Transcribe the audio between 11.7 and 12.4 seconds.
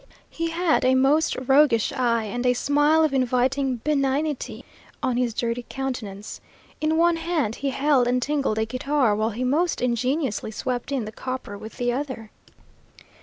the other.